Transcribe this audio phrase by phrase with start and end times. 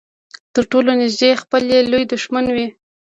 [0.53, 2.67] تر ټولو نږدې خپل يې لوی دښمن وي.